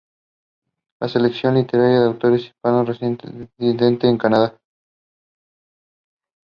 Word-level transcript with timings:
La 0.99 1.07
selección 1.07 1.53
literaria 1.53 1.99
de 1.99 2.07
autores 2.07 2.45
hispánicos 2.45 2.99
residente 3.59 4.07
en 4.07 4.17
Canadá. 4.17 4.59